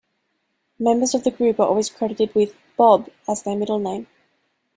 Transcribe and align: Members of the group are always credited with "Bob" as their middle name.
Members 0.79 1.13
of 1.13 1.23
the 1.23 1.29
group 1.29 1.59
are 1.59 1.67
always 1.67 1.91
credited 1.91 2.33
with 2.33 2.55
"Bob" 2.75 3.11
as 3.29 3.43
their 3.43 3.55
middle 3.55 3.77
name. 3.77 4.07